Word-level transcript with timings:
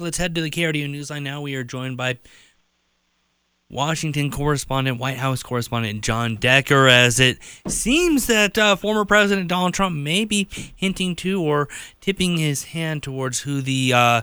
Let's 0.00 0.18
head 0.18 0.36
to 0.36 0.40
the 0.40 0.48
KRDO 0.48 0.94
Newsline 0.94 1.24
now. 1.24 1.40
We 1.40 1.56
are 1.56 1.64
joined 1.64 1.96
by 1.96 2.18
Washington 3.68 4.30
correspondent, 4.30 5.00
White 5.00 5.16
House 5.16 5.42
correspondent 5.42 6.04
Jon 6.04 6.36
Decker, 6.36 6.86
as 6.86 7.18
it 7.18 7.40
seems 7.66 8.28
that 8.28 8.56
uh, 8.56 8.76
former 8.76 9.04
President 9.04 9.48
Donald 9.48 9.74
Trump 9.74 9.96
may 9.96 10.24
be 10.24 10.46
hinting 10.76 11.16
to 11.16 11.42
or 11.42 11.68
tipping 12.00 12.36
his 12.36 12.66
hand 12.66 13.02
towards 13.02 13.40
who 13.40 13.60
the 13.60 13.92
uh, 13.92 14.22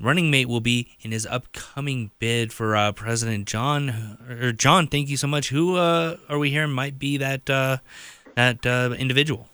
running 0.00 0.30
mate 0.30 0.46
will 0.46 0.60
be 0.60 0.96
in 1.00 1.10
his 1.10 1.26
upcoming 1.26 2.12
bid 2.20 2.52
for 2.52 2.76
uh, 2.76 2.92
President 2.92 3.48
Jon. 3.48 4.16
Or 4.28 4.52
Jon, 4.52 4.86
thank 4.86 5.08
you 5.08 5.16
so 5.16 5.26
much. 5.26 5.48
Who 5.48 5.74
uh, 5.74 6.18
are 6.28 6.38
we 6.38 6.50
hearing 6.50 6.70
might 6.70 7.00
be 7.00 7.16
that 7.16 7.50
uh, 7.50 7.78
that 8.36 8.64
uh, 8.64 8.94
individual? 8.96 9.49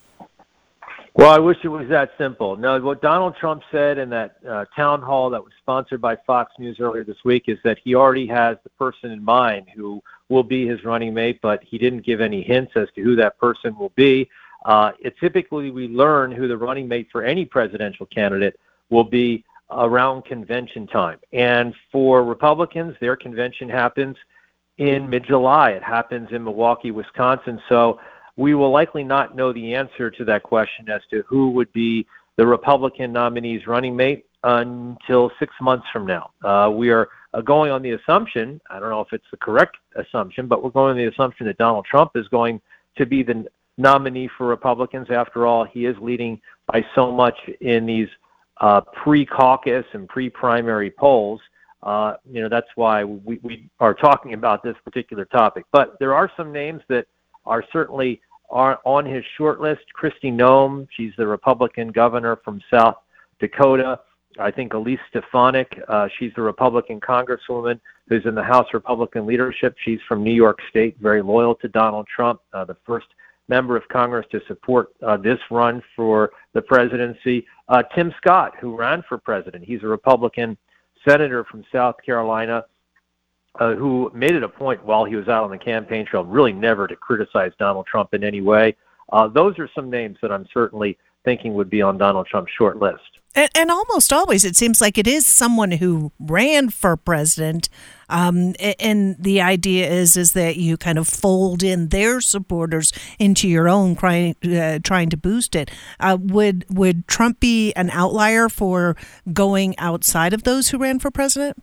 Well, 1.16 1.30
I 1.30 1.38
wish 1.38 1.56
it 1.64 1.68
was 1.68 1.88
that 1.88 2.10
simple. 2.18 2.56
No, 2.58 2.78
what 2.78 3.00
Donald 3.00 3.36
Trump 3.36 3.62
said 3.72 3.96
in 3.96 4.10
that 4.10 4.36
uh, 4.46 4.66
town 4.76 5.00
hall 5.00 5.30
that 5.30 5.42
was 5.42 5.54
sponsored 5.62 5.98
by 5.98 6.14
Fox 6.26 6.52
News 6.58 6.78
earlier 6.78 7.04
this 7.04 7.24
week 7.24 7.44
is 7.46 7.56
that 7.64 7.78
he 7.82 7.94
already 7.94 8.26
has 8.26 8.58
the 8.64 8.70
person 8.70 9.10
in 9.10 9.24
mind 9.24 9.66
who 9.74 10.02
will 10.28 10.42
be 10.42 10.66
his 10.66 10.84
running 10.84 11.14
mate, 11.14 11.40
but 11.40 11.64
he 11.64 11.78
didn't 11.78 12.04
give 12.04 12.20
any 12.20 12.42
hints 12.42 12.72
as 12.76 12.88
to 12.96 13.02
who 13.02 13.16
that 13.16 13.38
person 13.38 13.74
will 13.78 13.92
be. 13.96 14.28
Uh, 14.66 14.92
it 15.00 15.14
typically 15.18 15.70
we 15.70 15.88
learn 15.88 16.32
who 16.32 16.48
the 16.48 16.56
running 16.56 16.86
mate 16.86 17.08
for 17.10 17.24
any 17.24 17.46
presidential 17.46 18.04
candidate 18.04 18.60
will 18.90 19.04
be 19.04 19.42
around 19.70 20.22
convention 20.26 20.86
time. 20.86 21.18
And 21.32 21.74
for 21.90 22.24
Republicans, 22.24 22.94
their 23.00 23.16
convention 23.16 23.70
happens 23.70 24.18
in 24.76 25.08
mid-July. 25.08 25.70
It 25.70 25.82
happens 25.82 26.28
in 26.30 26.44
Milwaukee, 26.44 26.90
Wisconsin. 26.90 27.58
So 27.70 27.98
we 28.36 28.54
will 28.54 28.70
likely 28.70 29.04
not 29.04 29.34
know 29.34 29.52
the 29.52 29.74
answer 29.74 30.10
to 30.10 30.24
that 30.24 30.42
question 30.42 30.88
as 30.90 31.00
to 31.10 31.22
who 31.26 31.50
would 31.50 31.72
be 31.72 32.06
the 32.36 32.46
Republican 32.46 33.12
nominee's 33.12 33.66
running 33.66 33.96
mate 33.96 34.26
until 34.44 35.30
six 35.38 35.54
months 35.60 35.86
from 35.92 36.06
now. 36.06 36.30
Uh, 36.44 36.70
we 36.70 36.90
are 36.90 37.08
uh, 37.34 37.40
going 37.40 37.70
on 37.70 37.82
the 37.82 37.92
assumption, 37.92 38.60
I 38.70 38.78
don't 38.78 38.90
know 38.90 39.00
if 39.00 39.12
it's 39.12 39.24
the 39.30 39.36
correct 39.38 39.76
assumption, 39.96 40.46
but 40.46 40.62
we're 40.62 40.70
going 40.70 40.92
on 40.92 40.96
the 40.96 41.06
assumption 41.06 41.46
that 41.46 41.58
Donald 41.58 41.84
Trump 41.84 42.12
is 42.14 42.28
going 42.28 42.60
to 42.96 43.06
be 43.06 43.22
the 43.22 43.46
nominee 43.78 44.28
for 44.36 44.46
Republicans. 44.46 45.08
After 45.10 45.46
all, 45.46 45.64
he 45.64 45.86
is 45.86 45.96
leading 46.00 46.40
by 46.66 46.84
so 46.94 47.12
much 47.12 47.36
in 47.60 47.86
these 47.86 48.08
uh, 48.60 48.80
pre-caucus 48.80 49.84
and 49.92 50.08
pre-primary 50.08 50.90
polls. 50.90 51.40
Uh, 51.82 52.14
you 52.30 52.42
know, 52.42 52.48
that's 52.48 52.68
why 52.74 53.04
we, 53.04 53.38
we 53.42 53.68
are 53.80 53.94
talking 53.94 54.32
about 54.32 54.62
this 54.62 54.76
particular 54.84 55.24
topic. 55.24 55.64
But 55.72 55.98
there 55.98 56.14
are 56.14 56.30
some 56.36 56.52
names 56.52 56.82
that 56.88 57.06
are 57.46 57.64
certainly 57.72 58.20
are 58.50 58.78
on 58.84 59.04
his 59.04 59.24
short 59.36 59.60
list. 59.60 59.82
Kristi 60.00 60.32
Noem, 60.32 60.86
she's 60.96 61.12
the 61.16 61.26
Republican 61.26 61.88
governor 61.88 62.36
from 62.44 62.60
South 62.72 62.96
Dakota. 63.40 64.00
I 64.38 64.50
think 64.50 64.74
Elise 64.74 65.00
Stefanik, 65.08 65.80
uh, 65.88 66.08
she's 66.18 66.32
the 66.36 66.42
Republican 66.42 67.00
congresswoman 67.00 67.80
who's 68.08 68.24
in 68.26 68.34
the 68.34 68.42
House 68.42 68.66
Republican 68.72 69.26
leadership. 69.26 69.74
She's 69.84 69.98
from 70.06 70.22
New 70.22 70.34
York 70.34 70.58
State, 70.70 70.96
very 71.00 71.22
loyal 71.22 71.54
to 71.56 71.68
Donald 71.68 72.06
Trump, 72.14 72.40
uh, 72.52 72.64
the 72.64 72.76
first 72.86 73.06
member 73.48 73.76
of 73.76 73.86
Congress 73.88 74.26
to 74.32 74.40
support 74.46 74.90
uh, 75.06 75.16
this 75.16 75.38
run 75.50 75.82
for 75.94 76.30
the 76.52 76.62
presidency. 76.62 77.46
Uh, 77.68 77.82
Tim 77.94 78.12
Scott, 78.18 78.52
who 78.60 78.76
ran 78.76 79.02
for 79.08 79.18
president, 79.18 79.64
he's 79.64 79.82
a 79.82 79.86
Republican 79.86 80.56
senator 81.08 81.44
from 81.44 81.64
South 81.72 81.96
Carolina 82.04 82.64
uh, 83.60 83.74
who 83.74 84.10
made 84.14 84.32
it 84.32 84.42
a 84.42 84.48
point 84.48 84.84
while 84.84 85.04
he 85.04 85.16
was 85.16 85.28
out 85.28 85.44
on 85.44 85.50
the 85.50 85.58
campaign 85.58 86.06
trail 86.06 86.24
really 86.24 86.52
never 86.52 86.86
to 86.86 86.96
criticize 86.96 87.52
Donald 87.58 87.86
Trump 87.86 88.14
in 88.14 88.24
any 88.24 88.40
way. 88.40 88.76
Uh, 89.12 89.28
those 89.28 89.58
are 89.58 89.68
some 89.74 89.88
names 89.90 90.18
that 90.22 90.32
I'm 90.32 90.46
certainly 90.52 90.98
thinking 91.24 91.54
would 91.54 91.70
be 91.70 91.82
on 91.82 91.98
Donald 91.98 92.26
Trump's 92.26 92.52
short 92.56 92.78
list. 92.78 93.02
And, 93.34 93.50
and 93.54 93.70
almost 93.70 94.12
always, 94.12 94.44
it 94.44 94.56
seems 94.56 94.80
like 94.80 94.96
it 94.96 95.06
is 95.06 95.26
someone 95.26 95.72
who 95.72 96.10
ran 96.18 96.70
for 96.70 96.96
president. 96.96 97.68
Um, 98.08 98.54
and 98.80 99.16
the 99.18 99.40
idea 99.40 99.90
is 99.90 100.16
is 100.16 100.32
that 100.32 100.56
you 100.56 100.76
kind 100.76 100.96
of 100.96 101.06
fold 101.06 101.62
in 101.62 101.88
their 101.88 102.20
supporters 102.20 102.92
into 103.18 103.48
your 103.48 103.68
own, 103.68 103.96
trying 103.96 104.36
uh, 104.44 104.78
trying 104.82 105.10
to 105.10 105.16
boost 105.16 105.54
it. 105.54 105.70
Uh, 106.00 106.16
would 106.18 106.64
would 106.70 107.06
Trump 107.08 107.40
be 107.40 107.72
an 107.74 107.90
outlier 107.90 108.48
for 108.48 108.96
going 109.32 109.76
outside 109.78 110.32
of 110.32 110.44
those 110.44 110.68
who 110.68 110.78
ran 110.78 110.98
for 110.98 111.10
president? 111.10 111.62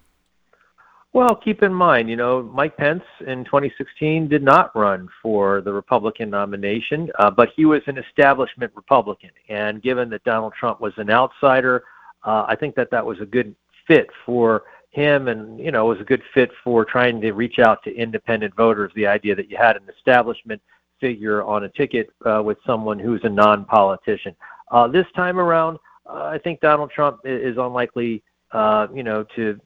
Well, 1.13 1.35
keep 1.35 1.61
in 1.61 1.71
mind, 1.71 2.09
you 2.09 2.15
know, 2.15 2.41
Mike 2.41 2.75
Pence 2.75 3.03
in 3.27 3.45
2016 3.45 4.27
did 4.27 4.41
not 4.41 4.75
run 4.75 5.07
for 5.21 5.61
the 5.61 5.71
Republican 5.71 6.31
nomination, 6.31 7.11
uh, 7.19 7.29
but 7.29 7.49
he 7.55 7.65
was 7.65 7.83
an 7.85 7.99
establishment 7.99 8.71
Republican. 8.75 9.29
And 9.47 9.79
given 9.83 10.09
that 10.09 10.23
Donald 10.23 10.53
Trump 10.59 10.81
was 10.81 10.93
an 10.97 11.11
outsider, 11.11 11.83
uh, 12.23 12.45
I 12.47 12.55
think 12.55 12.73
that 12.75 12.89
that 12.89 13.05
was 13.05 13.21
a 13.21 13.27
good 13.27 13.55
fit 13.87 14.09
for 14.25 14.63
him 14.89 15.27
and, 15.27 15.59
you 15.59 15.69
know, 15.69 15.85
was 15.85 15.99
a 15.99 16.03
good 16.03 16.23
fit 16.33 16.49
for 16.63 16.83
trying 16.83 17.21
to 17.21 17.33
reach 17.33 17.59
out 17.59 17.83
to 17.83 17.95
independent 17.95 18.55
voters. 18.55 18.91
The 18.95 19.05
idea 19.05 19.35
that 19.35 19.51
you 19.51 19.57
had 19.57 19.75
an 19.75 19.83
establishment 19.95 20.63
figure 20.99 21.43
on 21.43 21.65
a 21.65 21.69
ticket 21.69 22.09
uh, 22.25 22.41
with 22.43 22.57
someone 22.65 22.97
who's 22.97 23.21
a 23.23 23.29
non 23.29 23.65
politician. 23.65 24.35
Uh, 24.71 24.87
this 24.87 25.05
time 25.15 25.37
around, 25.37 25.77
uh, 26.09 26.23
I 26.23 26.39
think 26.39 26.59
Donald 26.59 26.89
Trump 26.89 27.19
is 27.23 27.57
unlikely 27.57 28.23
uh, 28.53 28.87
you 28.93 29.01
know, 29.01 29.25
to 29.35 29.59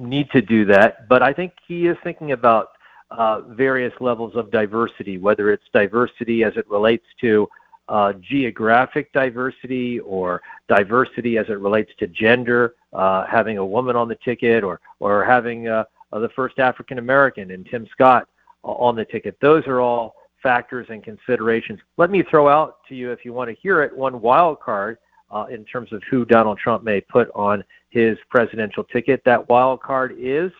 need 0.00 0.30
to 0.30 0.42
do 0.42 0.64
that. 0.66 1.08
But 1.08 1.22
I 1.22 1.32
think 1.32 1.52
he 1.66 1.86
is 1.86 1.96
thinking 2.02 2.32
about 2.32 2.70
uh, 3.10 3.42
various 3.42 3.92
levels 4.00 4.34
of 4.36 4.50
diversity, 4.50 5.18
whether 5.18 5.52
it's 5.52 5.64
diversity 5.72 6.44
as 6.44 6.56
it 6.56 6.68
relates 6.68 7.06
to 7.20 7.48
uh, 7.88 8.12
geographic 8.20 9.12
diversity 9.12 9.98
or 10.00 10.40
diversity 10.68 11.38
as 11.38 11.46
it 11.48 11.58
relates 11.58 11.90
to 11.98 12.06
gender, 12.06 12.74
uh, 12.92 13.26
having 13.26 13.58
a 13.58 13.66
woman 13.66 13.96
on 13.96 14.08
the 14.08 14.14
ticket 14.24 14.62
or 14.62 14.80
or 15.00 15.24
having 15.24 15.66
uh, 15.66 15.84
uh, 16.12 16.18
the 16.20 16.28
first 16.30 16.58
African 16.58 16.98
American 16.98 17.50
and 17.50 17.66
Tim 17.66 17.86
Scott 17.90 18.28
on 18.62 18.94
the 18.94 19.04
ticket. 19.04 19.36
Those 19.40 19.66
are 19.66 19.80
all 19.80 20.14
factors 20.40 20.86
and 20.90 21.02
considerations. 21.02 21.80
Let 21.96 22.10
me 22.10 22.22
throw 22.22 22.48
out 22.48 22.78
to 22.88 22.94
you, 22.94 23.10
if 23.10 23.24
you 23.24 23.32
want 23.32 23.50
to 23.50 23.56
hear 23.60 23.82
it, 23.82 23.96
one 23.96 24.20
wild 24.20 24.60
card 24.60 24.98
uh, 25.30 25.46
in 25.50 25.64
terms 25.64 25.92
of 25.92 26.02
who 26.10 26.24
Donald 26.24 26.58
Trump 26.58 26.82
may 26.84 27.00
put 27.00 27.30
on 27.34 27.64
his 27.90 28.18
presidential 28.30 28.84
ticket. 28.84 29.22
That 29.24 29.48
wild 29.48 29.80
card 29.82 30.14
is 30.18 30.50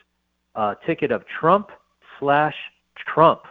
a 0.55 0.77
ticket 0.87 1.11
of 1.11 1.25
Trump 1.27 1.71
slash 2.19 2.55
Trump. 2.97 3.43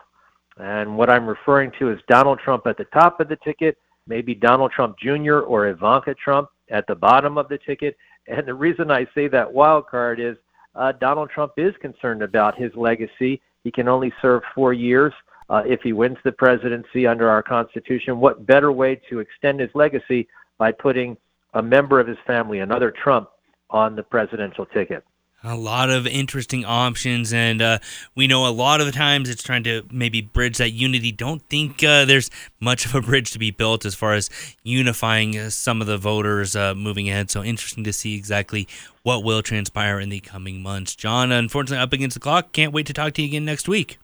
And 0.57 0.97
what 0.97 1.09
I'm 1.09 1.25
referring 1.25 1.72
to 1.80 1.90
is 1.91 2.00
Donald 2.07 2.40
Trump 2.40 2.68
at 2.68 2.78
the 2.78 2.85
top 2.85 3.19
of 3.19 3.30
the 3.30 3.38
ticket, 3.38 3.78
maybe 4.07 4.35
Donald 4.35 4.72
Trump 4.72 4.97
Jr. 5.00 5.40
or 5.40 5.68
Ivanka 5.68 6.13
Trump 6.16 6.50
at 6.69 6.85
the 6.88 6.96
bottom 6.96 7.38
of 7.38 7.47
the 7.47 7.57
ticket. 7.57 7.97
And 8.28 8.46
the 8.46 8.53
reason 8.53 8.91
I 8.91 9.07
say 9.16 9.28
that 9.30 9.51
wild 9.51 9.88
card 9.88 10.19
is 10.19 10.38
uh, 10.75 10.91
Donald 10.94 11.30
Trump 11.30 11.53
is 11.57 11.74
concerned 11.81 12.22
about 12.22 12.57
his 12.57 12.72
legacy. 12.75 13.41
He 13.63 13.72
can 13.72 13.88
only 13.88 14.13
serve 14.22 14.44
four 14.53 14.74
years. 14.74 15.13
Uh, 15.50 15.63
if 15.66 15.81
he 15.81 15.94
wins 15.94 16.18
the 16.24 16.31
presidency 16.31 17.07
under 17.07 17.28
our 17.28 17.41
Constitution, 17.41 18.19
what 18.19 18.46
better 18.46 18.72
way 18.72 19.01
to 19.09 19.19
extend 19.19 19.59
his 19.59 19.72
legacy 19.74 20.28
by 20.59 20.71
putting 20.71 21.17
a 21.55 21.63
member 21.63 21.99
of 21.99 22.07
his 22.07 22.17
family, 22.27 22.59
another 22.59 22.91
Trump, 22.91 23.29
on 23.71 23.95
the 23.95 24.03
presidential 24.03 24.65
ticket. 24.67 25.03
A 25.41 25.55
lot 25.55 25.89
of 25.89 26.05
interesting 26.05 26.65
options, 26.65 27.31
and 27.31 27.61
uh, 27.61 27.79
we 28.13 28.27
know 28.27 28.45
a 28.45 28.51
lot 28.51 28.81
of 28.81 28.85
the 28.87 28.91
times 28.91 29.29
it's 29.29 29.41
trying 29.41 29.63
to 29.63 29.83
maybe 29.89 30.19
bridge 30.19 30.57
that 30.57 30.71
unity. 30.71 31.13
Don't 31.13 31.41
think 31.43 31.81
uh, 31.81 32.03
there's 32.03 32.29
much 32.59 32.85
of 32.85 32.93
a 32.93 32.99
bridge 33.01 33.31
to 33.31 33.39
be 33.39 33.49
built 33.49 33.85
as 33.85 33.95
far 33.95 34.15
as 34.15 34.29
unifying 34.63 35.37
uh, 35.37 35.49
some 35.49 35.79
of 35.79 35.87
the 35.87 35.97
voters 35.97 36.57
uh, 36.57 36.75
moving 36.75 37.09
ahead. 37.09 37.31
So 37.31 37.41
interesting 37.41 37.85
to 37.85 37.93
see 37.93 38.15
exactly 38.15 38.67
what 39.03 39.23
will 39.23 39.41
transpire 39.41 39.97
in 40.01 40.09
the 40.09 40.19
coming 40.19 40.61
months. 40.61 40.93
Jon, 40.93 41.31
unfortunately, 41.31 41.81
up 41.81 41.93
against 41.93 42.15
the 42.15 42.19
clock. 42.19 42.51
Can't 42.51 42.73
wait 42.73 42.85
to 42.87 42.93
talk 42.93 43.13
to 43.13 43.21
you 43.21 43.29
again 43.29 43.45
next 43.45 43.69
week. 43.69 43.97